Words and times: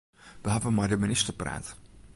Wy 0.43 0.49
hawwe 0.53 0.69
mei 0.73 0.87
de 0.89 0.97
minister 1.03 1.33
praat. 1.41 1.65